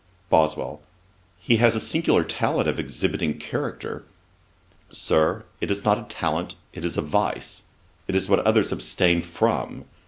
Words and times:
BOSWELL. 0.31 0.81
'He 1.37 1.57
has 1.57 1.75
a 1.75 1.79
singular 1.79 2.23
talent 2.23 2.67
of 2.67 2.79
exhibiting 2.79 3.37
character.' 3.37 3.99
JOHNSON. 4.89 4.95
'Sir, 4.97 5.45
it 5.61 5.69
is 5.69 5.85
not 5.85 5.99
a 5.99 6.11
talent; 6.11 6.55
it 6.73 6.83
is 6.83 6.97
a 6.97 7.03
vice; 7.03 7.65
it 8.07 8.15
is 8.15 8.27
what 8.27 8.39
others 8.39 8.71
abstain 8.71 9.21
from. 9.21 9.85